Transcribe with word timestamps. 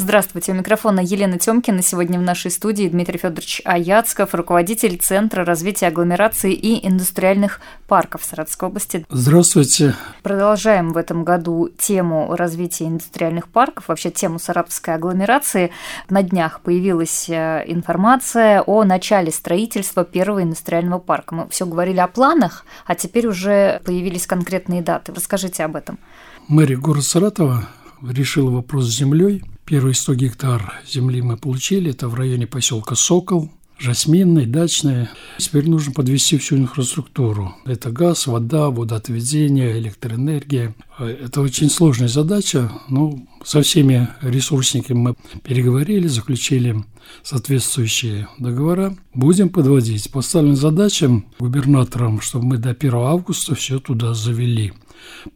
Здравствуйте, 0.00 0.52
у 0.52 0.54
микрофона 0.54 1.00
Елена 1.00 1.40
Тёмкина. 1.40 1.82
Сегодня 1.82 2.20
в 2.20 2.22
нашей 2.22 2.52
студии 2.52 2.88
Дмитрий 2.88 3.18
Федорович 3.18 3.62
Аяцков, 3.64 4.32
руководитель 4.32 4.96
Центра 4.96 5.44
развития 5.44 5.88
агломерации 5.88 6.52
и 6.52 6.86
индустриальных 6.86 7.60
парков 7.88 8.24
Саратовской 8.24 8.68
области. 8.68 9.04
Здравствуйте. 9.10 9.96
Продолжаем 10.22 10.92
в 10.92 10.96
этом 10.96 11.24
году 11.24 11.68
тему 11.76 12.36
развития 12.36 12.86
индустриальных 12.86 13.48
парков, 13.48 13.88
вообще 13.88 14.12
тему 14.12 14.38
саратовской 14.38 14.94
агломерации. 14.94 15.72
На 16.08 16.22
днях 16.22 16.60
появилась 16.60 17.28
э, 17.28 17.64
информация 17.66 18.62
о 18.62 18.84
начале 18.84 19.32
строительства 19.32 20.04
первого 20.04 20.44
индустриального 20.44 21.00
парка. 21.00 21.34
Мы 21.34 21.48
все 21.48 21.66
говорили 21.66 21.98
о 21.98 22.06
планах, 22.06 22.64
а 22.86 22.94
теперь 22.94 23.26
уже 23.26 23.80
появились 23.84 24.28
конкретные 24.28 24.80
даты. 24.80 25.12
Расскажите 25.12 25.64
об 25.64 25.74
этом. 25.74 25.98
Мэрия 26.46 26.76
города 26.76 27.04
Саратова 27.04 27.68
решила 28.00 28.52
вопрос 28.52 28.84
с 28.84 28.96
землей 28.96 29.42
Первые 29.68 29.92
100 29.92 30.14
гектар 30.14 30.80
земли 30.86 31.20
мы 31.20 31.36
получили, 31.36 31.90
это 31.90 32.08
в 32.08 32.14
районе 32.14 32.46
поселка 32.46 32.94
Сокол, 32.94 33.50
Жасминный, 33.78 34.46
Дачный. 34.46 35.08
Теперь 35.36 35.68
нужно 35.68 35.92
подвести 35.92 36.38
всю 36.38 36.56
инфраструктуру. 36.56 37.54
Это 37.66 37.90
газ, 37.90 38.26
вода, 38.26 38.70
водоотведение, 38.70 39.78
электроэнергия. 39.78 40.74
Это 40.98 41.42
очень 41.42 41.68
сложная 41.68 42.08
задача, 42.08 42.72
но 42.88 43.20
со 43.44 43.60
всеми 43.60 44.08
ресурсниками 44.22 44.98
мы 44.98 45.14
переговорили, 45.44 46.06
заключили 46.06 46.82
соответствующие 47.22 48.26
договора. 48.38 48.96
Будем 49.12 49.50
подводить. 49.50 50.10
Поставлена 50.10 50.56
задача 50.56 51.22
губернаторам, 51.38 52.22
чтобы 52.22 52.46
мы 52.46 52.56
до 52.56 52.70
1 52.70 52.94
августа 52.94 53.54
все 53.54 53.78
туда 53.80 54.14
завели. 54.14 54.72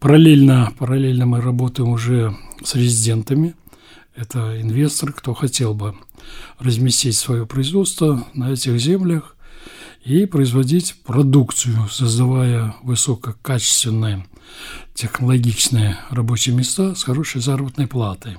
Параллельно, 0.01 0.73
параллельно 0.79 1.27
мы 1.27 1.43
работаем 1.43 1.91
уже 1.91 2.35
с 2.65 2.75
резидентами, 2.75 3.55
это 4.15 4.61
инвестор, 4.61 5.13
кто 5.13 5.35
хотел 5.35 5.75
бы 5.75 5.95
разместить 6.59 7.17
свое 7.17 7.47
производство 7.47 8.27
на 8.35 8.53
этих 8.53 8.79
землях 8.79 9.37
и 10.05 10.27
производить 10.27 10.97
продукцию, 11.05 11.89
создавая 11.91 12.75
высококачественные 12.83 14.27
технологичные 14.95 15.97
рабочие 16.11 16.55
места 16.55 16.95
с 16.95 17.05
хорошей 17.05 17.41
заработной 17.41 17.87
платой. 17.87 18.37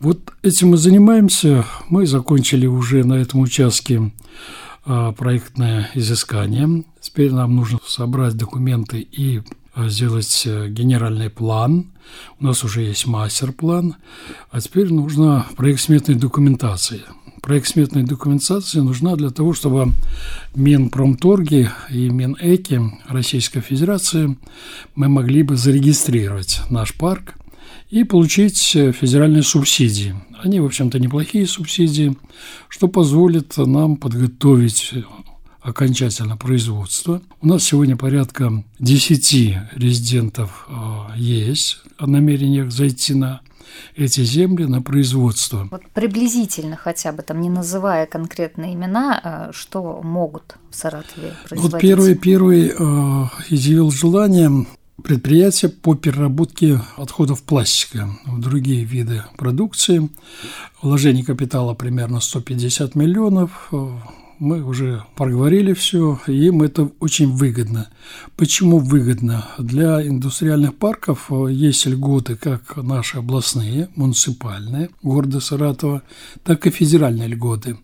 Вот 0.00 0.32
этим 0.42 0.70
мы 0.70 0.78
занимаемся. 0.78 1.64
Мы 1.88 2.06
закончили 2.06 2.66
уже 2.66 3.04
на 3.04 3.14
этом 3.14 3.40
участке 3.40 4.12
а, 4.84 5.12
проектное 5.12 5.90
изыскание. 5.94 6.84
Теперь 7.00 7.30
нам 7.30 7.54
нужно 7.54 7.78
собрать 7.86 8.34
документы 8.36 9.00
и 9.00 9.42
а, 9.74 9.88
сделать 9.88 10.42
э, 10.44 10.68
генеральный 10.68 11.30
план. 11.30 11.91
У 12.40 12.44
нас 12.44 12.64
уже 12.64 12.82
есть 12.82 13.06
мастер-план, 13.06 13.96
а 14.50 14.60
теперь 14.60 14.92
нужна 14.92 15.46
проект 15.56 15.80
сметной 15.80 16.14
документации. 16.14 17.02
Проект 17.40 17.68
сметной 17.68 18.04
документации 18.04 18.78
нужна 18.78 19.16
для 19.16 19.30
того, 19.30 19.52
чтобы 19.52 19.92
Минпромторги 20.54 21.70
и 21.90 22.08
Минэки 22.08 22.80
Российской 23.08 23.60
Федерации 23.60 24.36
мы 24.94 25.08
могли 25.08 25.42
бы 25.42 25.56
зарегистрировать 25.56 26.60
наш 26.70 26.94
парк 26.94 27.34
и 27.90 28.04
получить 28.04 28.76
э, 28.76 28.92
федеральные 28.92 29.42
субсидии. 29.42 30.14
Они, 30.42 30.60
в 30.60 30.64
общем-то, 30.64 30.98
неплохие 30.98 31.46
субсидии, 31.46 32.16
что 32.68 32.88
позволит 32.88 33.56
нам 33.56 33.96
подготовить 33.96 34.94
окончательно 35.62 36.36
производство. 36.36 37.22
У 37.40 37.46
нас 37.46 37.64
сегодня 37.64 37.96
порядка 37.96 38.64
10 38.80 39.58
резидентов 39.74 40.68
э, 40.68 41.16
есть 41.16 41.80
о 41.98 42.06
намерениях 42.06 42.72
зайти 42.72 43.14
на 43.14 43.40
эти 43.96 44.22
земли 44.22 44.64
на 44.64 44.82
производство. 44.82 45.68
Вот 45.70 45.82
приблизительно 45.94 46.76
хотя 46.76 47.12
бы, 47.12 47.22
там 47.22 47.40
не 47.40 47.48
называя 47.48 48.06
конкретные 48.06 48.74
имена, 48.74 49.20
э, 49.22 49.52
что 49.52 50.00
могут 50.02 50.56
в 50.70 50.76
Саратове 50.76 51.34
производить? 51.48 51.72
Вот 51.72 51.80
первый, 51.80 52.14
первый 52.16 52.68
э, 52.68 53.26
изъявил 53.48 53.90
желание 53.90 54.66
предприятия 55.02 55.68
по 55.68 55.94
переработке 55.94 56.80
отходов 56.96 57.42
пластика 57.42 58.08
в 58.26 58.40
другие 58.40 58.84
виды 58.84 59.22
продукции. 59.36 60.08
Вложение 60.80 61.24
капитала 61.24 61.74
примерно 61.74 62.20
150 62.20 62.94
миллионов, 62.94 63.70
мы 64.42 64.64
уже 64.64 65.04
проговорили 65.14 65.72
все, 65.72 66.18
им 66.26 66.62
это 66.62 66.90
очень 66.98 67.30
выгодно. 67.30 67.88
Почему 68.36 68.78
выгодно? 68.80 69.46
Для 69.56 70.04
индустриальных 70.04 70.74
парков 70.74 71.30
э, 71.30 71.52
есть 71.52 71.86
льготы 71.86 72.34
как 72.34 72.76
наши 72.76 73.18
областные, 73.18 73.88
муниципальные, 73.94 74.90
города 75.00 75.38
Саратова, 75.38 76.02
так 76.42 76.66
и 76.66 76.70
федеральные 76.70 77.28
льготы. 77.28 77.78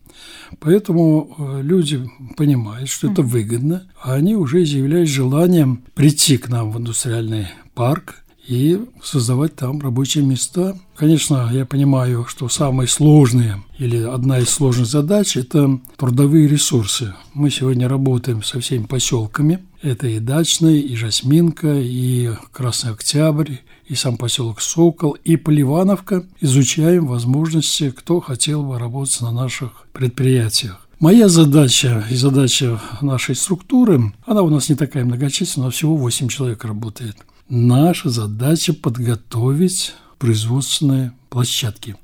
Поэтому 0.59 1.33
э, 1.37 1.61
люди 1.61 2.05
понимают, 2.35 2.89
что 2.89 3.09
это 3.09 3.21
выгодно, 3.21 3.83
а 4.01 4.15
они 4.15 4.35
уже 4.35 4.65
заявляют 4.65 5.07
желанием 5.07 5.83
прийти 5.93 6.37
к 6.37 6.49
нам 6.49 6.73
в 6.73 6.77
индустриальный 6.77 7.47
парк, 7.73 8.25
и 8.47 8.83
создавать 9.03 9.55
там 9.55 9.79
рабочие 9.79 10.23
места. 10.23 10.77
Конечно, 10.95 11.49
я 11.53 11.65
понимаю, 11.65 12.25
что 12.27 12.49
самые 12.49 12.87
сложные 12.87 13.63
или 13.77 14.01
одна 14.03 14.39
из 14.39 14.49
сложных 14.49 14.87
задач– 14.87 15.37
это 15.37 15.79
трудовые 15.97 16.47
ресурсы. 16.47 17.13
Мы 17.33 17.51
сегодня 17.51 17.87
работаем 17.87 18.43
со 18.43 18.59
всеми 18.59 18.85
поселками. 18.85 19.59
Это 19.81 20.07
и 20.07 20.19
Дачный, 20.19 20.79
и 20.79 20.95
Жасминка, 20.95 21.79
и 21.79 22.31
Красный 22.51 22.91
Октябрь, 22.91 23.57
и 23.87 23.95
сам 23.95 24.17
поселок 24.17 24.61
Сокол, 24.61 25.11
и 25.11 25.37
Поливановка. 25.37 26.25
Изучаем 26.41 27.07
возможности, 27.07 27.91
кто 27.91 28.19
хотел 28.19 28.63
бы 28.63 28.79
работать 28.79 29.21
на 29.21 29.31
наших 29.31 29.85
предприятиях. 29.93 30.85
Моя 30.99 31.29
задача 31.29 32.03
и 32.09 32.15
задача 32.15 32.81
нашей 32.99 33.35
структуры, 33.35 34.11
она 34.25 34.41
у 34.41 34.49
нас 34.49 34.67
не 34.67 34.75
такая 34.75 35.05
многочисленная, 35.05 35.69
всего 35.69 35.95
8 35.95 36.27
человек 36.27 36.65
работает– 36.65 37.15
Наша 37.49 38.11
задача 38.11 38.73
подготовить 38.73 39.95
производственные 40.19 41.13
площадки. 41.31 41.95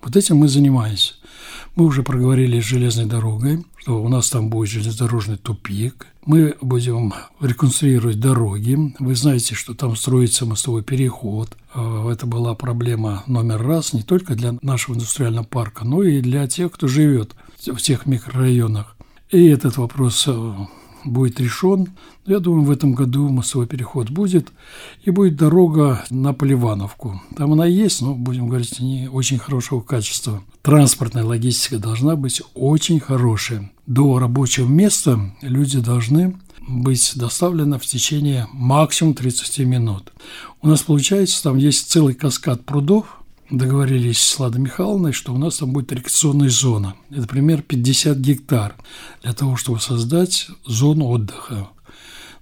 Вот 0.00 0.16
этим 0.16 0.36
мы 0.36 0.46
занимаемся. 0.46 1.14
Мы 1.74 1.86
уже 1.86 2.04
проговорили 2.04 2.60
с 2.60 2.64
железной 2.64 3.06
дорогой, 3.06 3.64
что 3.78 4.00
у 4.00 4.08
нас 4.08 4.30
там 4.30 4.48
будет 4.48 4.70
железнодорожный 4.70 5.38
тупик. 5.38 6.06
Мы 6.24 6.54
будем 6.60 7.12
реконструировать 7.40 8.20
дороги. 8.20 8.94
Вы 9.00 9.16
знаете, 9.16 9.56
что 9.56 9.74
там 9.74 9.96
строится 9.96 10.46
мостовой 10.46 10.84
переход. 10.84 11.56
А, 11.74 12.08
это 12.08 12.26
была 12.26 12.54
проблема 12.54 13.24
номер 13.26 13.60
раз 13.60 13.92
не 13.92 14.04
только 14.04 14.36
для 14.36 14.56
нашего 14.62 14.94
индустриального 14.94 15.44
парка, 15.44 15.84
но 15.84 16.04
и 16.04 16.20
для 16.20 16.46
тех, 16.46 16.70
кто 16.70 16.86
живет 16.86 17.34
в 17.66 17.78
тех 17.78 18.06
микрорайонах. 18.06 18.96
И 19.30 19.46
этот 19.46 19.78
вопрос 19.78 20.26
э, 20.28 20.54
будет 21.04 21.40
решен. 21.40 21.88
Я 22.26 22.38
думаю, 22.38 22.64
в 22.64 22.70
этом 22.70 22.94
году 22.94 23.28
мостовой 23.28 23.66
переход 23.66 24.10
будет, 24.10 24.52
и 25.04 25.10
будет 25.10 25.36
дорога 25.36 26.04
на 26.10 26.32
Поливановку. 26.32 27.20
Там 27.36 27.52
она 27.52 27.66
есть, 27.66 28.02
но, 28.02 28.14
будем 28.14 28.48
говорить, 28.48 28.80
не 28.80 29.08
очень 29.08 29.38
хорошего 29.38 29.80
качества. 29.80 30.42
Транспортная 30.62 31.24
логистика 31.24 31.78
должна 31.78 32.16
быть 32.16 32.42
очень 32.54 33.00
хорошая. 33.00 33.70
До 33.86 34.18
рабочего 34.18 34.68
места 34.68 35.34
люди 35.42 35.80
должны 35.80 36.36
быть 36.68 37.12
доставлены 37.16 37.78
в 37.78 37.86
течение 37.86 38.46
максимум 38.52 39.14
30 39.14 39.58
минут. 39.60 40.12
У 40.60 40.68
нас 40.68 40.82
получается, 40.82 41.42
там 41.42 41.56
есть 41.56 41.90
целый 41.90 42.14
каскад 42.14 42.64
прудов, 42.64 43.21
договорились 43.50 44.20
с 44.20 44.38
Ладой 44.38 44.60
Михайловной, 44.60 45.12
что 45.12 45.34
у 45.34 45.38
нас 45.38 45.58
там 45.58 45.72
будет 45.72 45.92
рекреационная 45.92 46.48
зона. 46.48 46.94
Это 47.10 47.26
примерно 47.26 47.62
50 47.62 48.18
гектар 48.18 48.74
для 49.22 49.32
того, 49.32 49.56
чтобы 49.56 49.80
создать 49.80 50.48
зону 50.66 51.08
отдыха. 51.08 51.68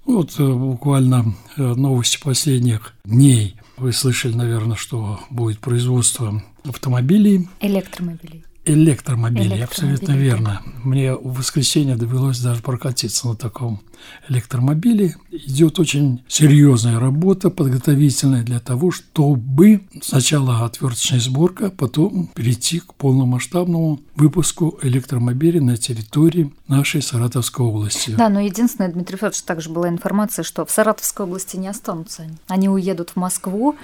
Ну, 0.06 0.16
вот 0.16 0.34
э, 0.38 0.52
буквально 0.52 1.34
э, 1.56 1.62
новости 1.62 2.18
последних 2.22 2.94
дней. 3.04 3.56
Вы 3.76 3.92
слышали, 3.92 4.34
наверное, 4.34 4.76
что 4.76 5.20
будет 5.30 5.58
производство 5.60 6.42
автомобилей. 6.64 7.48
Электромобилей. 7.60 8.44
Электромобилей, 8.70 9.64
абсолютно 9.64 10.12
верно. 10.12 10.62
Мне 10.84 11.14
в 11.14 11.38
воскресенье 11.38 11.96
довелось 11.96 12.38
даже 12.38 12.62
прокатиться 12.62 13.26
на 13.26 13.34
таком 13.34 13.80
электромобиле. 14.28 15.16
Идет 15.30 15.78
очень 15.78 16.22
серьезная 16.28 16.98
работа 16.98 17.50
подготовительная 17.50 18.42
для 18.42 18.60
того, 18.60 18.90
чтобы 18.90 19.82
сначала 20.02 20.64
отверточная 20.64 21.20
сборка, 21.20 21.70
потом 21.70 22.28
перейти 22.28 22.80
к 22.80 22.94
полномасштабному 22.94 24.00
выпуску 24.16 24.78
электромобилей 24.82 25.60
на 25.60 25.76
территории 25.76 26.52
нашей 26.68 27.02
Саратовской 27.02 27.66
области. 27.66 28.10
Да, 28.12 28.28
но 28.28 28.40
единственное, 28.40 28.90
Дмитрий 28.90 29.16
Федорович, 29.16 29.42
также 29.42 29.70
была 29.70 29.88
информация, 29.88 30.42
что 30.42 30.64
в 30.64 30.70
Саратовской 30.70 31.26
области 31.26 31.56
не 31.56 31.68
останутся 31.68 32.22
они. 32.22 32.36
Они 32.48 32.68
уедут 32.68 33.10
в 33.10 33.16
Москву, 33.16 33.76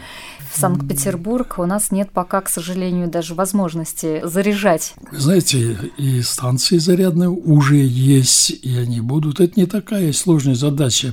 в 0.53 0.59
Санкт-Петербург. 0.59 1.57
У 1.59 1.67
нас 1.67 1.91
нет 1.91 2.11
пока, 2.11 2.41
к 2.41 2.49
сожалению, 2.49 3.09
даже 3.09 3.35
возможности 3.35 4.21
заряжать 4.25 4.76
ждать? 4.77 4.95
Знаете, 5.13 5.93
и 5.97 6.23
станции 6.23 6.79
зарядные 6.79 7.31
уже 7.31 7.77
есть, 7.77 8.51
и 8.51 8.77
они 8.77 9.01
будут. 9.01 9.41
Это 9.41 9.59
не 9.59 9.67
такая 9.67 10.13
сложная 10.13 10.55
задача. 10.55 11.13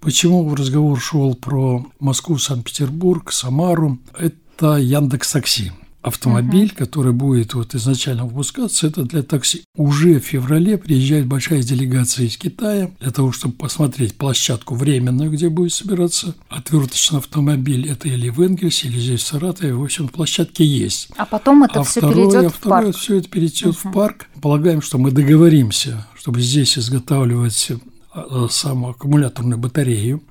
Почему 0.00 0.54
разговор 0.54 0.98
шел 0.98 1.34
про 1.34 1.86
Москву, 1.98 2.38
Санкт-Петербург, 2.38 3.32
Самару? 3.32 3.98
Это 4.18 4.76
Яндекс 4.76 5.32
Такси 5.32 5.72
автомобиль, 6.02 6.68
uh-huh. 6.68 6.76
который 6.76 7.12
будет 7.12 7.54
вот 7.54 7.74
изначально 7.74 8.24
выпускаться, 8.24 8.86
это 8.86 9.02
для 9.02 9.22
такси. 9.22 9.64
Уже 9.76 10.18
в 10.20 10.24
феврале 10.24 10.78
приезжает 10.78 11.26
большая 11.26 11.62
делегация 11.62 12.26
из 12.26 12.36
Китая 12.36 12.90
для 13.00 13.10
того, 13.10 13.32
чтобы 13.32 13.54
посмотреть 13.54 14.14
площадку 14.14 14.74
временную, 14.74 15.30
где 15.30 15.48
будет 15.48 15.72
собираться 15.72 16.34
отверточный 16.48 17.18
автомобиль. 17.18 17.88
Это 17.88 18.08
или 18.08 18.30
в 18.30 18.40
Энгельсе, 18.40 18.88
или 18.88 18.98
здесь 18.98 19.22
в 19.22 19.26
Саратове. 19.26 19.74
В 19.74 19.82
общем, 19.82 20.08
площадки 20.08 20.62
есть. 20.62 21.08
А 21.16 21.26
потом 21.26 21.64
это 21.64 21.80
а 21.80 21.84
все 21.84 22.00
второе, 22.00 22.14
перейдет 22.14 22.44
а 22.44 22.48
в 22.48 22.54
второе, 22.56 22.82
парк. 22.84 22.96
все 22.96 23.16
это 23.16 23.28
перейдет 23.28 23.74
uh-huh. 23.74 23.90
в 23.90 23.92
парк. 23.92 24.26
Полагаем, 24.40 24.82
что 24.82 24.98
мы 24.98 25.10
договоримся, 25.10 26.06
чтобы 26.14 26.40
здесь 26.40 26.78
изготавливать 26.78 27.72
э, 28.14 28.46
самую 28.50 28.92
аккумуляторную 28.92 29.58
батарею 29.58 30.22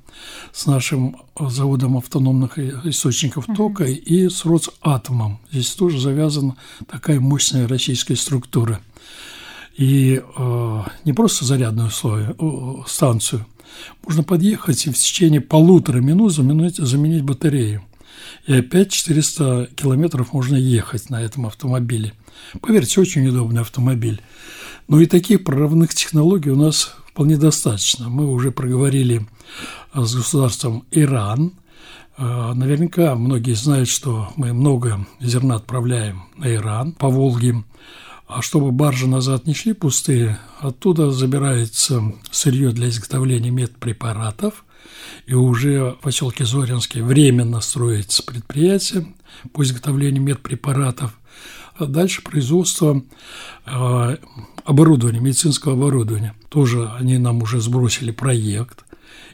с 0.52 0.66
нашим 0.66 1.18
заводом 1.40 1.98
автономных 1.98 2.58
источников 2.58 3.46
тока 3.56 3.86
uh-huh. 3.86 3.94
и 3.94 4.30
с 4.30 4.46
Росатомом. 4.46 5.40
Здесь 5.52 5.72
тоже 5.72 6.00
завязана 6.00 6.56
такая 6.90 7.20
мощная 7.20 7.68
российская 7.68 8.16
структура. 8.16 8.82
И 9.78 10.22
э, 10.22 10.84
не 11.06 11.14
просто 11.14 11.46
зарядную 11.46 11.88
условие, 11.88 12.36
э, 12.38 12.84
станцию. 12.88 13.46
Можно 14.06 14.24
подъехать 14.24 14.86
и 14.86 14.90
в 14.90 14.98
течение 14.98 15.42
полутора 15.42 16.00
минут 16.00 16.34
заменить, 16.34 16.76
заменить 16.76 17.24
батарею. 17.24 17.84
И 18.46 18.54
опять 18.54 18.92
400 18.92 19.70
километров 19.76 20.34
можно 20.34 20.56
ехать 20.56 21.10
на 21.10 21.22
этом 21.22 21.46
автомобиле. 21.46 22.14
Поверьте, 22.62 23.00
очень 23.00 23.28
удобный 23.28 23.62
автомобиль. 23.62 24.22
Но 24.88 25.00
и 25.00 25.06
таких 25.06 25.44
прорывных 25.44 25.94
технологий 25.94 26.50
у 26.50 26.56
нас 26.56 26.96
вполне 27.12 27.38
достаточно. 27.38 28.10
Мы 28.10 28.26
уже 28.26 28.52
проговорили 28.52 29.28
с 29.94 30.16
государством 30.16 30.86
Иран. 30.92 31.54
А, 32.18 32.54
наверняка 32.54 33.16
многие 33.16 33.54
знают, 33.54 33.90
что 33.90 34.30
мы 34.36 34.54
много 34.54 35.06
зерна 35.20 35.56
отправляем 35.56 36.24
на 36.38 36.54
Иран 36.54 36.94
по 36.94 37.10
Волге. 37.10 37.64
А 38.28 38.44
чтобы 38.44 38.72
баржи 38.72 39.08
назад 39.08 39.48
не 39.48 39.56
шли 39.56 39.74
пустые, 39.74 40.40
оттуда 40.60 41.12
забирается 41.12 42.14
сырье 42.30 42.72
для 42.72 42.90
изготовления 42.90 43.50
медпрепаратов. 43.50 44.66
И 45.26 45.34
уже 45.34 45.92
в 45.92 46.04
поселке 46.04 46.46
Зоринский 46.46 47.02
временно 47.02 47.60
строится 47.60 48.22
предприятие 48.24 49.08
по 49.52 49.64
изготовлению 49.64 50.22
медпрепаратов. 50.22 51.18
А 51.80 51.86
дальше 51.86 52.22
производство 52.22 53.02
а, 53.66 54.18
оборудования, 54.66 55.22
медицинского 55.22 55.74
оборудования. 55.74 56.36
Тоже 56.50 56.92
они 57.00 57.18
нам 57.18 57.42
уже 57.42 57.62
сбросили 57.62 58.12
проект. 58.12 58.84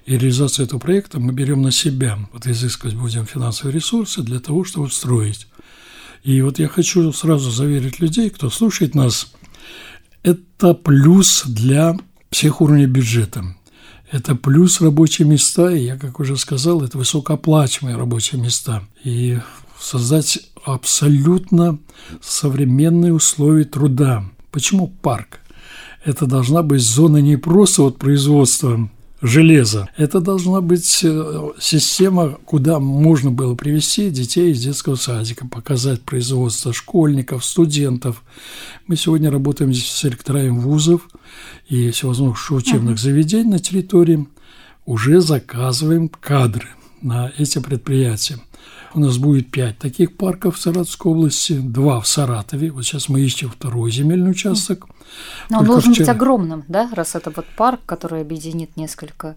И 0.06 0.12
реализацию 0.12 0.68
этого 0.68 0.80
проекта 0.80 1.20
мы 1.20 1.34
берем 1.34 1.64
на 1.64 1.72
себя. 1.72 2.20
Вот 2.32 2.46
изыскивать 2.46 2.96
будем 2.96 3.26
финансовые 3.26 3.74
ресурсы 3.74 4.22
для 4.22 4.40
того, 4.40 4.64
чтобы 4.64 4.92
строить. 4.92 5.48
И 6.24 6.42
вот 6.42 6.60
я 6.60 6.68
хочу 6.68 7.12
сразу 7.12 7.50
заверить 7.50 8.00
людей, 8.00 8.30
кто 8.30 8.52
слушает 8.52 8.94
нас, 8.94 9.34
это 10.22 10.76
плюс 10.76 11.44
для 11.46 11.98
всех 12.30 12.62
уровней 12.62 12.86
бюджета. 12.86 13.56
Это 14.12 14.36
плюс 14.36 14.82
рабочие 14.82 15.28
места, 15.28 15.72
и 15.72 15.84
я, 15.84 15.98
как 15.98 16.20
уже 16.20 16.38
сказал, 16.38 16.84
это 16.84 17.00
высокооплачиваемые 17.00 17.98
рабочие 17.98 18.40
места. 18.40 18.84
И 19.04 19.40
создать 19.80 20.40
абсолютно 20.66 21.80
современные 22.22 23.14
условия 23.14 23.66
труда. 23.66 24.26
Почему 24.52 24.88
парк? 24.88 25.40
Это 26.04 26.26
должна 26.26 26.62
быть 26.62 26.82
зона 26.82 27.18
не 27.18 27.38
просто 27.38 27.84
вот 27.84 27.98
производства 27.98 28.90
железа. 29.22 29.90
Это 29.98 30.20
должна 30.20 30.62
быть 30.62 31.00
э, 31.04 31.52
система, 31.60 32.38
куда 32.46 32.80
можно 32.80 33.32
было 33.32 33.56
привести 33.56 34.10
детей 34.10 34.52
из 34.52 34.62
детского 34.62 34.96
садика, 34.96 35.48
показать 35.48 36.02
производство 36.02 36.74
школьников, 36.74 37.44
студентов. 37.44 38.24
Мы 38.88 38.96
сегодня 38.98 39.32
работаем 39.32 39.74
с 39.74 40.04
ректорами 40.04 40.50
вузов 40.50 41.08
и 41.68 41.90
всевозможных 41.92 42.52
учебных 42.52 43.00
заведений 43.00 43.50
на 43.50 43.60
территории. 43.60 44.28
Уже 44.86 45.22
заказываем 45.22 46.10
кадры 46.10 46.68
на 47.02 47.32
эти 47.38 47.60
предприятия. 47.60 48.38
У 48.96 49.00
нас 49.02 49.18
будет 49.18 49.52
пять 49.52 49.78
таких 49.78 50.16
парков 50.16 50.56
в 50.56 50.62
Саратовской 50.62 51.12
области, 51.12 51.54
два 51.60 52.00
в 52.00 52.08
Саратове. 52.08 52.72
Вот 52.72 52.86
сейчас 52.86 53.10
мы 53.10 53.20
ищем 53.20 53.50
второй 53.50 53.92
земельный 53.92 54.32
участок. 54.32 54.88
Но 55.50 55.60
он 55.60 55.66
должен 55.66 55.94
вчера... 55.94 56.06
быть 56.06 56.16
огромным, 56.16 56.64
да, 56.70 56.90
раз 56.94 57.14
это 57.14 57.30
вот 57.36 57.46
парк, 57.58 57.82
который 57.86 58.22
объединит 58.22 58.78
несколько 58.78 59.36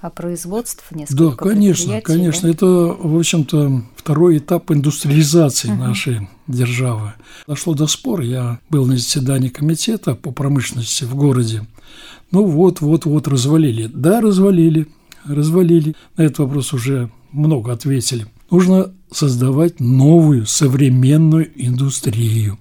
а, 0.00 0.10
производств, 0.10 0.84
несколько 0.92 1.16
Да, 1.16 1.30
конечно, 1.32 2.00
конечно. 2.02 2.48
Да? 2.48 2.54
Это, 2.54 2.66
в 2.66 3.18
общем-то, 3.18 3.82
второй 3.96 4.38
этап 4.38 4.70
индустриализации 4.70 5.70
uh-huh. 5.70 5.88
нашей 5.88 6.28
державы. 6.46 7.14
Дошло 7.48 7.74
до 7.74 7.88
спора. 7.88 8.24
Я 8.24 8.60
был 8.70 8.86
на 8.86 8.96
заседании 8.96 9.48
комитета 9.48 10.14
по 10.14 10.30
промышленности 10.30 11.02
в 11.02 11.16
городе. 11.16 11.66
Ну 12.30 12.44
вот, 12.44 12.80
вот, 12.80 13.06
вот 13.06 13.26
развалили. 13.26 13.90
Да, 13.92 14.20
развалили, 14.20 14.86
развалили. 15.24 15.96
На 16.16 16.22
этот 16.22 16.38
вопрос 16.38 16.72
уже 16.72 17.10
много 17.32 17.72
ответили. 17.72 18.28
Нужно 18.50 18.92
создавать 19.10 19.80
новую 19.80 20.46
современную 20.46 21.50
индустрию 21.54 22.58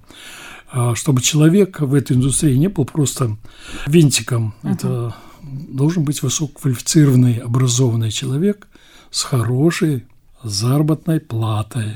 а 0.71 0.95
чтобы 0.95 1.21
человек 1.21 1.79
в 1.79 1.93
этой 1.93 2.15
индустрии 2.15 2.55
не 2.55 2.67
был 2.67 2.85
просто 2.85 3.37
винтиком. 3.87 4.53
Uh-huh. 4.61 4.73
Это 4.73 5.15
должен 5.41 6.03
быть 6.03 6.21
высококвалифицированный, 6.21 7.37
образованный 7.37 8.11
человек 8.11 8.67
с 9.09 9.23
хорошей 9.23 10.05
заработной 10.43 11.19
платой. 11.19 11.95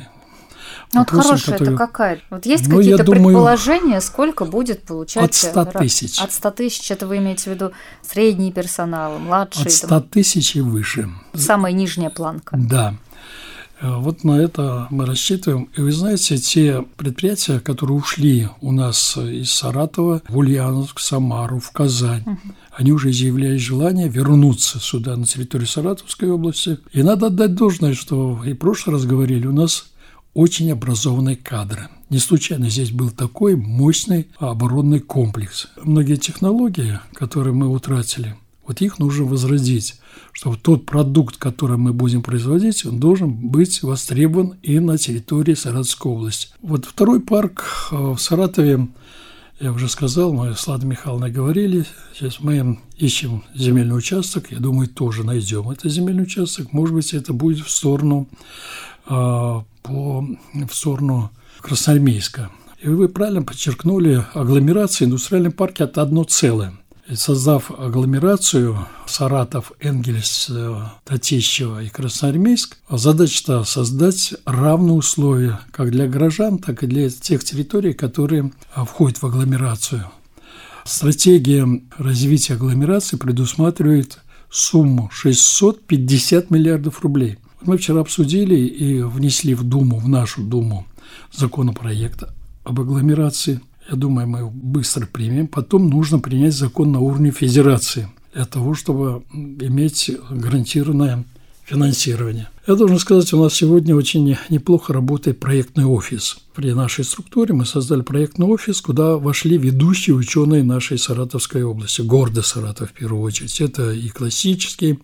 Ну, 0.91 1.01
вот 1.01 1.09
хорошая 1.09 1.53
который... 1.53 1.69
это 1.69 1.77
какая? 1.77 2.19
Вот 2.29 2.45
есть 2.45 2.67
ну, 2.67 2.77
какие-то 2.77 3.03
предположения, 3.03 4.01
сколько 4.01 4.45
будет 4.45 4.83
получать? 4.83 5.23
От 5.23 5.33
100 5.33 5.65
тысяч. 5.65 6.19
От 6.19 6.31
100 6.31 6.51
тысяч, 6.51 6.89
это 6.89 7.05
вы 7.05 7.17
имеете 7.17 7.43
в 7.43 7.53
виду 7.53 7.71
средний 8.01 8.51
персонал, 8.51 9.19
младший? 9.19 9.65
От 9.65 9.71
100 9.71 9.87
там... 9.87 10.03
тысяч 10.03 10.55
и 10.55 10.61
выше. 10.61 11.09
Самая 11.33 11.73
нижняя 11.73 12.09
планка. 12.09 12.55
Да. 12.57 12.95
Э, 13.83 13.97
вот 13.97 14.23
на 14.23 14.39
это 14.39 14.87
мы 14.89 15.05
рассчитываем. 15.05 15.69
И 15.75 15.81
вы 15.81 15.91
знаете, 15.91 16.37
те 16.37 16.83
предприятия, 16.97 17.59
которые 17.59 17.97
ушли 17.97 18.47
у 18.61 18.71
нас 18.71 19.17
из 19.17 19.51
Саратова 19.51 20.21
в 20.27 20.37
Ульяновск, 20.37 20.99
Самару, 20.99 21.59
в 21.59 21.71
Казань, 21.71 22.23
угу. 22.25 22.39
они 22.71 22.91
уже 22.93 23.11
изъявляют 23.11 23.61
желание 23.61 24.07
вернуться 24.07 24.79
сюда, 24.79 25.17
на 25.17 25.25
территорию 25.25 25.67
Саратовской 25.67 26.31
области. 26.31 26.79
И 26.93 27.03
надо 27.03 27.27
отдать 27.27 27.55
должное, 27.55 27.93
что 27.93 28.41
и 28.45 28.53
в 28.53 28.57
прошлый 28.57 28.95
раз 28.95 29.05
говорили, 29.05 29.45
у 29.45 29.51
нас 29.51 29.87
очень 30.33 30.71
образованные 30.71 31.35
кадры. 31.35 31.89
Не 32.09 32.19
случайно 32.19 32.69
здесь 32.69 32.91
был 32.91 33.11
такой 33.11 33.55
мощный 33.55 34.27
оборонный 34.39 34.99
комплекс. 34.99 35.67
Многие 35.83 36.15
технологии, 36.15 36.99
которые 37.13 37.53
мы 37.53 37.67
утратили, 37.67 38.35
вот 38.65 38.81
их 38.81 38.99
нужно 38.99 39.25
возродить, 39.25 39.95
чтобы 40.31 40.57
тот 40.57 40.85
продукт, 40.85 41.37
который 41.37 41.77
мы 41.77 41.93
будем 41.93 42.21
производить, 42.21 42.85
он 42.85 42.99
должен 42.99 43.33
быть 43.33 43.83
востребован 43.83 44.55
и 44.61 44.79
на 44.79 44.97
территории 44.97 45.53
Саратовской 45.53 46.11
области. 46.11 46.49
Вот 46.61 46.85
второй 46.85 47.19
парк 47.19 47.89
э, 47.91 47.95
в 47.95 48.17
Саратове, 48.17 48.87
я 49.59 49.71
уже 49.71 49.89
сказал, 49.89 50.33
мы 50.33 50.55
с 50.55 50.65
Ладой 50.67 50.89
Михайловной 50.89 51.31
говорили, 51.31 51.85
сейчас 52.13 52.39
мы 52.39 52.79
ищем 52.97 53.43
земельный 53.53 53.97
участок, 53.97 54.51
я 54.51 54.59
думаю, 54.59 54.87
тоже 54.87 55.23
найдем 55.23 55.69
этот 55.69 55.91
земельный 55.91 56.23
участок. 56.23 56.71
Может 56.71 56.95
быть, 56.95 57.13
это 57.13 57.33
будет 57.33 57.65
в 57.65 57.69
сторону, 57.69 58.29
э, 59.07 59.09
по, 59.11 59.65
в 59.83 60.73
сторону 60.73 61.31
Красноармейска. 61.59 62.49
И 62.81 62.87
вы 62.87 63.07
правильно 63.07 63.43
подчеркнули, 63.43 64.25
агломерация, 64.33 65.05
индустриальный 65.05 65.51
парк– 65.51 65.75
это 65.79 66.01
одно 66.01 66.23
целое– 66.23 66.73
создав 67.13 67.71
агломерацию 67.71 68.87
Саратов, 69.05 69.73
Энгельс, 69.79 70.49
Татищево 71.03 71.83
и 71.83 71.89
Красноармейск, 71.89 72.77
задача 72.89 73.63
создать 73.63 74.33
равные 74.45 74.95
условия 74.95 75.59
как 75.71 75.91
для 75.91 76.07
горожан, 76.07 76.59
так 76.59 76.83
и 76.83 76.87
для 76.87 77.09
тех 77.09 77.43
территорий, 77.43 77.93
которые 77.93 78.51
входят 78.73 79.21
в 79.21 79.25
агломерацию. 79.25 80.09
Стратегия 80.85 81.67
развития 81.97 82.55
агломерации 82.55 83.17
предусматривает 83.17 84.19
сумму 84.49 85.09
650 85.11 86.51
миллиардов 86.51 87.01
рублей. 87.01 87.37
Мы 87.61 87.77
вчера 87.77 88.01
обсудили 88.01 88.55
и 88.55 89.01
внесли 89.01 89.55
в 89.55 89.63
Думу, 89.63 89.99
в 89.99 90.09
нашу 90.09 90.43
Думу 90.43 90.85
законопроект 91.31 92.23
об 92.63 92.79
агломерации– 92.79 93.61
я 93.89 93.95
думаю, 93.95 94.27
мы 94.27 94.49
быстро 94.49 95.05
примем. 95.05 95.47
Потом 95.47 95.89
нужно 95.89 96.19
принять 96.19 96.53
закон 96.53 96.91
на 96.91 96.99
уровне 96.99 97.31
федерации 97.31 98.07
для 98.33 98.45
того, 98.45 98.73
чтобы 98.73 99.23
иметь 99.33 100.11
гарантированное 100.29 101.23
финансирования. 101.65 102.49
Я 102.65 102.75
должен 102.75 102.97
сказать, 102.97 103.33
у 103.33 103.43
нас 103.43 103.53
сегодня 103.53 103.95
очень 103.95 104.37
неплохо 104.49 104.93
работает 104.93 105.39
проектный 105.39 105.85
офис. 105.85 106.37
При 106.55 106.71
нашей 106.71 107.03
структуре 107.03 107.53
мы 107.53 107.65
создали 107.65 108.01
проектный 108.01 108.45
офис, 108.45 108.79
куда 108.79 109.17
вошли 109.17 109.57
ведущие 109.57 110.15
ученые 110.15 110.63
нашей 110.63 110.97
Саратовской 110.97 111.63
области, 111.63 112.01
города 112.01 112.41
Саратов 112.41 112.91
в 112.91 112.93
первую 112.93 113.21
очередь. 113.21 113.59
Это 113.59 113.91
и 113.91 114.07
классический, 114.07 114.99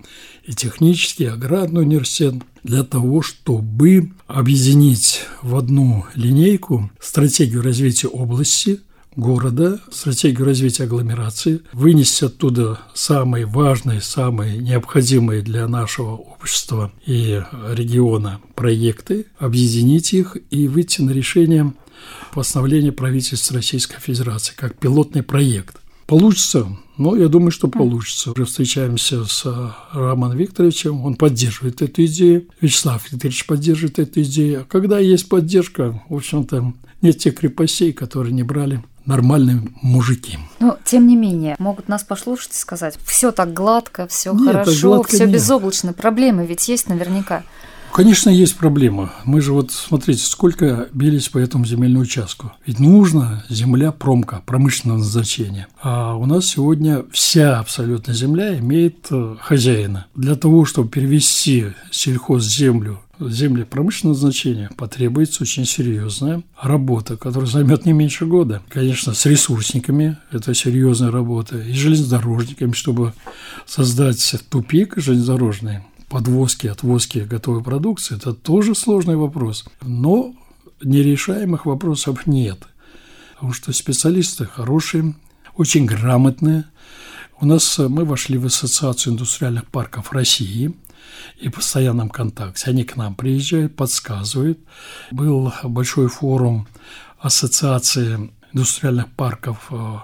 и 0.45 0.53
технический, 0.53 1.25
и 1.25 1.27
аграрный 1.27 1.81
университет, 1.81 2.35
для 2.63 2.83
того, 2.83 3.21
чтобы 3.21 4.11
объединить 4.27 5.21
в 5.41 5.55
одну 5.55 6.05
линейку 6.15 6.91
стратегию 6.99 7.61
развития 7.61 8.07
области, 8.07 8.79
города, 9.19 9.79
стратегию 9.91 10.45
развития 10.45 10.83
агломерации, 10.83 11.61
вынести 11.73 12.25
оттуда 12.25 12.79
самые 12.93 13.45
важные, 13.45 14.01
самые 14.01 14.57
необходимые 14.57 15.41
для 15.41 15.67
нашего 15.67 16.15
общества 16.15 16.91
и 17.05 17.41
региона 17.71 18.39
проекты, 18.55 19.25
объединить 19.37 20.13
их 20.13 20.37
и 20.49 20.67
выйти 20.67 21.01
на 21.01 21.11
решение 21.11 21.73
постановления 22.33 22.91
правительства 22.91 23.57
Российской 23.57 23.99
Федерации 23.99 24.53
как 24.55 24.77
пилотный 24.77 25.23
проект. 25.23 25.77
Получится? 26.07 26.67
Ну, 26.97 27.15
я 27.15 27.27
думаю, 27.27 27.51
что 27.51 27.67
получится. 27.67 28.31
Уже 28.31 28.45
встречаемся 28.45 29.25
с 29.25 29.45
Романом 29.93 30.37
Викторовичем, 30.37 31.05
он 31.05 31.13
поддерживает 31.13 31.81
эту 31.83 32.05
идею, 32.05 32.47
Вячеслав 32.61 33.11
Викторович 33.11 33.45
поддерживает 33.45 33.99
эту 33.99 34.23
идею. 34.23 34.61
А 34.61 34.65
когда 34.65 34.97
есть 34.97 35.29
поддержка, 35.29 36.01
в 36.09 36.15
общем-то, 36.15 36.73
нет 37.01 37.17
тех 37.17 37.35
крепостей, 37.35 37.93
которые 37.93 38.33
не 38.33 38.43
брали 38.43 38.83
нормальные 39.05 39.61
мужики. 39.81 40.37
Но, 40.59 40.77
тем 40.83 41.07
не 41.07 41.15
менее, 41.15 41.55
могут 41.59 41.87
нас 41.87 42.03
послушать 42.03 42.51
и 42.51 42.57
сказать, 42.57 42.97
все 43.05 43.31
так 43.31 43.53
гладко, 43.53 44.07
все 44.07 44.35
хорошо, 44.35 45.03
все 45.03 45.25
безоблачно. 45.25 45.93
Проблемы 45.93 46.45
ведь 46.45 46.67
есть 46.67 46.89
наверняка. 46.89 47.43
Конечно, 47.93 48.29
есть 48.29 48.55
проблема. 48.55 49.11
Мы 49.25 49.41
же 49.41 49.51
вот, 49.51 49.71
смотрите, 49.71 50.23
сколько 50.23 50.87
бились 50.93 51.29
по 51.29 51.37
этому 51.37 51.65
земельному 51.65 52.03
участку. 52.03 52.51
Ведь 52.65 52.79
нужна 52.79 53.43
земля 53.49 53.91
промка, 53.91 54.41
промышленного 54.45 54.99
назначения. 54.99 55.67
А 55.81 56.15
у 56.15 56.25
нас 56.25 56.45
сегодня 56.45 57.03
вся 57.11 57.59
абсолютно 57.59 58.13
земля 58.13 58.57
имеет 58.57 59.07
э, 59.11 59.35
хозяина. 59.41 60.05
Для 60.15 60.35
того, 60.35 60.65
чтобы 60.65 60.89
перевести 60.89 61.67
сельхозземлю 61.91 62.99
земли 63.19 63.63
промышленного 63.63 64.17
значения 64.17 64.69
потребуется 64.77 65.43
очень 65.43 65.65
серьезная 65.65 66.43
работа, 66.61 67.17
которая 67.17 67.49
займет 67.49 67.85
не 67.85 67.93
меньше 67.93 68.25
года. 68.25 68.61
Конечно, 68.69 69.13
с 69.13 69.25
ресурсниками 69.25 70.17
это 70.31 70.53
серьезная 70.53 71.11
работа, 71.11 71.57
и 71.57 71.73
железнодорожниками, 71.73 72.71
чтобы 72.71 73.13
создать 73.65 74.35
тупик 74.49 74.93
железнодорожный, 74.97 75.79
подвозки, 76.09 76.67
отвозки 76.67 77.19
готовой 77.19 77.63
продукции, 77.63 78.15
это 78.15 78.33
тоже 78.33 78.75
сложный 78.75 79.15
вопрос. 79.15 79.65
Но 79.81 80.33
нерешаемых 80.81 81.65
вопросов 81.65 82.27
нет. 82.27 82.59
Потому 83.35 83.53
что 83.53 83.71
специалисты 83.71 84.45
хорошие, 84.45 85.15
очень 85.55 85.85
грамотные. 85.85 86.65
У 87.39 87.45
нас 87.45 87.77
мы 87.77 88.03
вошли 88.03 88.37
в 88.37 88.45
Ассоциацию 88.45 89.13
индустриальных 89.13 89.65
парков 89.67 90.11
России– 90.11 90.73
и 91.37 91.49
постоянном 91.49 92.09
контакте. 92.09 92.69
Они 92.69 92.83
к 92.83 92.95
нам 92.95 93.15
приезжают, 93.15 93.75
подсказывают. 93.75 94.59
Был 95.11 95.51
большой 95.63 96.07
форум 96.07 96.67
Ассоциации 97.19 98.31
индустриальных 98.53 99.09
парков 99.11 99.67
э, 99.71 99.97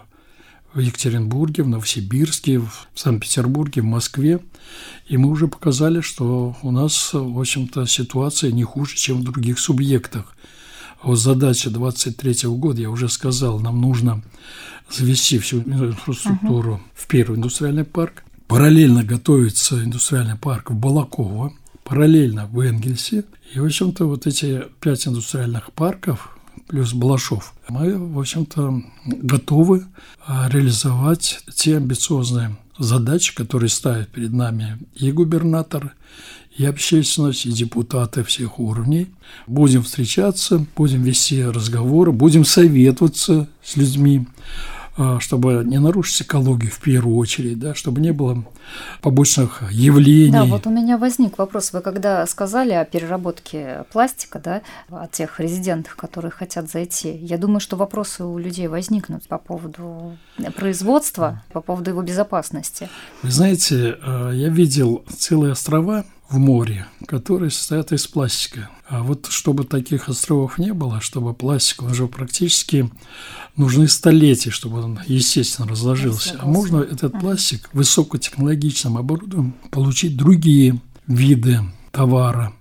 в 0.75 0.79
Екатеринбурге, 0.79 1.63
в 1.63 1.67
Новосибирске, 1.67 2.59
в 2.59 2.87
Санкт-Петербурге, 2.93 3.81
в 3.81 3.85
Москве. 3.85 4.39
И 5.07 5.17
мы 5.17 5.29
уже 5.29 5.47
показали, 5.47 6.01
что 6.01 6.55
у 6.61 6.71
нас, 6.71 7.11
в 7.13 7.39
общем-то, 7.39 7.87
ситуация 7.87 8.51
не 8.51 8.63
хуже, 8.63 8.95
чем 8.95 9.21
в 9.21 9.23
других 9.23 9.57
субъектах. 9.57 10.35
Вот 11.01 11.15
задача 11.15 11.71
23 11.71 12.49
года, 12.49 12.81
я 12.81 12.89
уже 12.91 13.09
сказал, 13.09 13.59
нам 13.59 13.81
нужно 13.81 14.21
завести 14.89 15.39
всю 15.39 15.61
инфраструктуру 15.61 16.75
uh-huh. 16.75 16.91
в 16.93 17.07
первый 17.07 17.37
индустриальный 17.37 17.85
парк, 17.85 18.23
Параллельно 18.47 19.03
готовится 19.03 19.83
индустриальный 19.83 20.37
парк 20.37 20.69
в 20.69 20.75
Балаково, 20.75 21.53
параллельно 21.83 22.45
в 22.45 22.59
Энгельсе. 22.59 23.23
И, 23.53 23.59
в 23.59 23.65
общем-то, 23.65 24.05
вот 24.05 24.27
эти 24.27 24.65
пять 24.79 25.07
индустриальных 25.07 25.73
парков 25.73 26.34
плюс 26.67 26.93
Балашов, 26.93 27.53
мы, 27.69 27.97
в 27.97 28.19
общем-то, 28.19 28.83
готовы 29.05 29.85
а, 30.25 30.49
реализовать 30.49 31.39
те 31.53 31.77
амбициозные 31.77 32.55
задачи, 32.77 33.35
которые 33.35 33.69
ставят 33.69 34.09
перед 34.09 34.33
нами 34.33 34.77
и 34.95 35.11
губернатор, 35.11 35.93
и 36.57 36.65
общественность, 36.65 37.45
и 37.45 37.51
депутаты 37.51 38.23
всех 38.23 38.59
уровней. 38.59 39.07
Будем 39.45 39.83
встречаться, 39.83 40.65
будем 40.75 41.03
вести 41.03 41.43
разговоры, 41.43 42.11
будем 42.11 42.45
советоваться 42.45 43.47
с 43.63 43.75
людьми. 43.75 44.25
А, 44.97 45.19
чтобы 45.19 45.63
не 45.65 45.77
нарушить 45.77 46.21
экологию 46.21 46.71
в 46.71 46.79
первую 46.79 47.17
очередь, 47.17 47.59
да, 47.59 47.75
чтобы 47.75 47.99
не 47.99 48.13
было 48.13 48.45
побочных 49.01 49.69
явлений. 49.69 50.31
Да, 50.31 50.45
вот 50.45 50.67
у 50.67 50.69
меня 50.69 50.97
возник 50.97 51.37
вопрос. 51.37 51.73
Вы 51.73 51.81
когда 51.81 52.25
сказали 52.27 52.71
о 52.71 52.85
переработке 52.85 53.83
пластика, 53.91 54.39
да, 54.39 54.61
о 54.89 55.07
тех 55.07 55.41
резидентах, 55.41 55.97
которые 55.97 56.31
хотят 56.31 56.71
зайти, 56.71 57.11
я 57.11 57.37
думаю, 57.37 57.59
что 57.59 57.75
вопросы 57.75 58.23
у 58.23 58.37
людей 58.37 58.67
возникнут 58.67 59.27
по 59.27 59.37
поводу 59.37 60.17
производства, 60.55 61.43
по 61.51 61.59
поводу 61.59 61.89
его 61.89 62.01
безопасности. 62.01 62.87
Вы 63.21 63.31
знаете, 63.31 63.97
а, 64.01 64.31
я 64.31 64.47
видел 64.47 65.03
целые 65.17 65.51
острова, 65.51 66.05
в 66.29 66.37
море, 66.37 66.87
которые 67.07 67.51
состоят 67.51 67.91
из 67.91 68.07
пластика. 68.07 68.69
А 68.87 69.03
вот 69.03 69.27
чтобы 69.29 69.63
таких 69.63 70.09
островов 70.09 70.57
не 70.57 70.73
было, 70.73 71.01
чтобы 71.01 71.33
пластик, 71.33 71.83
он 71.83 71.93
же 71.93 72.07
практически 72.07 72.89
нужны 73.55 73.87
столетия, 73.87 74.51
чтобы 74.51 74.81
он, 74.83 74.99
естественно, 75.07 75.67
разложился. 75.67 76.37
А 76.39 76.45
можно 76.45 76.77
этот 76.77 77.19
пластик 77.19 77.69
высокотехнологичным 77.73 78.97
оборудованием 78.97 79.55
получить 79.71 80.17
другие 80.17 80.79
виды 81.07 81.61
товара. 81.91 82.53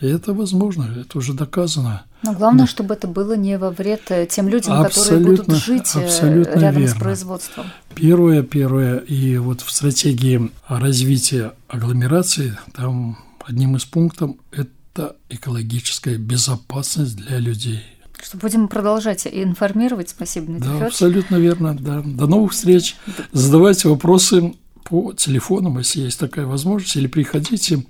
И 0.00 0.06
это 0.06 0.32
возможно, 0.32 0.88
это 1.00 1.18
уже 1.18 1.32
доказано. 1.32 2.02
Но 2.22 2.32
главное, 2.32 2.64
да. 2.64 2.70
чтобы 2.70 2.94
это 2.94 3.06
было 3.06 3.34
не 3.34 3.58
во 3.58 3.70
вред 3.70 4.02
э, 4.10 4.26
тем 4.26 4.48
людям, 4.48 4.72
абсолютно, 4.74 5.36
которые 5.36 5.36
будут 5.36 5.64
жить 5.64 5.90
э, 5.94 6.04
абсолютно 6.04 6.58
рядом 6.58 6.82
верно. 6.82 6.96
с 6.96 6.98
производством. 6.98 7.66
Первое, 7.94 8.42
первое, 8.42 8.98
и 8.98 9.38
вот 9.38 9.60
в 9.60 9.70
стратегии 9.70 10.50
развития 10.66 11.52
агломерации 11.68 12.58
там 12.74 13.18
одним 13.44 13.76
из 13.76 13.84
пунктов 13.84 14.32
это 14.52 15.16
экологическая 15.28 16.16
безопасность 16.16 17.16
для 17.16 17.38
людей. 17.38 17.82
Что 18.20 18.36
будем 18.36 18.66
продолжать 18.66 19.28
информировать. 19.30 20.10
Спасибо, 20.10 20.46
Дмитрий 20.46 20.66
Да, 20.66 20.72
Федорович. 20.74 20.92
абсолютно 20.92 21.36
верно. 21.36 21.76
Да. 21.78 22.02
До 22.04 22.26
новых 22.26 22.52
встреч. 22.52 22.96
Задавайте 23.32 23.88
вопросы 23.88 24.54
по 24.88 25.12
телефонам, 25.12 25.78
если 25.78 26.00
есть 26.00 26.18
такая 26.18 26.46
возможность, 26.46 26.96
или 26.96 27.06
приходите. 27.06 27.84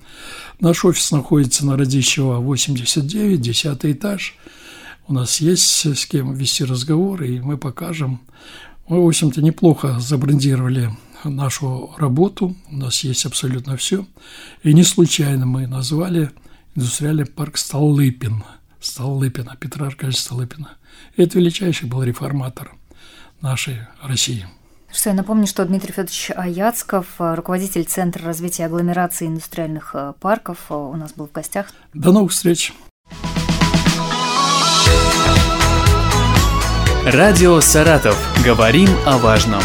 Наш 0.59 0.85
офис 0.85 1.13
находится 1.13 1.65
на 1.65 1.77
Радищева 1.77 2.39
89, 2.39 3.41
10 3.41 3.85
этаж. 3.85 4.37
У 5.07 5.15
нас 5.15 5.41
есть 5.41 5.87
с 5.87 6.07
кем 6.07 6.35
вести 6.35 6.65
разговоры, 6.65 7.37
и 7.37 7.41
мы 7.41 7.57
покажем. 7.57 8.21
Мы, 8.89 9.03
в 9.03 9.07
общем-то, 9.07 9.41
неплохо 9.43 10.01
забрендировали 10.01 10.91
нашу 11.23 11.95
работу, 11.99 12.57
у 12.71 12.77
нас 12.77 13.05
есть 13.05 13.27
абсолютно 13.27 13.77
все. 13.77 14.05
И 14.65 14.73
не 14.73 14.83
случайно 14.83 15.47
мы 15.47 15.67
назвали 15.69 16.31
индустриальный 16.75 17.27
парк 17.27 17.59
Столыпин, 17.59 18.43
Столыпина, 18.81 19.57
Петра 19.59 19.87
Аркадьевича 19.87 20.23
Столыпина. 20.23 20.71
Это 21.17 21.39
величайший 21.39 21.89
был 21.89 22.03
реформатор 22.03 22.73
нашей 23.41 23.79
России. 24.03 24.47
Что 24.93 25.11
я 25.11 25.15
напомню, 25.15 25.47
что 25.47 25.65
Дмитрий 25.65 25.93
Федорович 25.93 26.31
Аяцков, 26.35 27.07
э, 27.19 27.35
руководитель 27.35 27.85
Центра 27.85 28.25
развития 28.25 28.67
агломерации 28.67 29.27
индустриальных 29.27 29.91
э, 29.95 30.15
парков, 30.19 30.59
э, 30.71 30.75
у 30.75 30.97
нас 30.97 31.13
был 31.13 31.29
в 31.29 31.33
гостях. 31.33 31.67
До 31.93 32.11
новых 32.11 32.33
встреч! 32.33 32.73
Радио 37.05 37.61
«Саратов». 37.61 38.19
Говорим 38.45 38.89
о 39.07 39.19
важном. 39.19 39.63